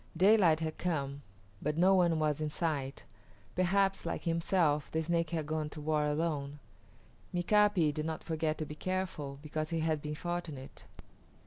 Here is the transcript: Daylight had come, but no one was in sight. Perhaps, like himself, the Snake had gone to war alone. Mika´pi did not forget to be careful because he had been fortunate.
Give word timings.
Daylight 0.17 0.61
had 0.61 0.79
come, 0.79 1.21
but 1.61 1.77
no 1.77 1.93
one 1.93 2.17
was 2.17 2.41
in 2.41 2.49
sight. 2.49 3.03
Perhaps, 3.55 4.03
like 4.03 4.23
himself, 4.23 4.89
the 4.89 5.03
Snake 5.03 5.29
had 5.29 5.45
gone 5.45 5.69
to 5.69 5.79
war 5.79 6.07
alone. 6.07 6.57
Mika´pi 7.31 7.93
did 7.93 8.07
not 8.07 8.23
forget 8.23 8.57
to 8.57 8.65
be 8.65 8.73
careful 8.73 9.37
because 9.43 9.69
he 9.69 9.81
had 9.81 10.01
been 10.01 10.15
fortunate. 10.15 10.85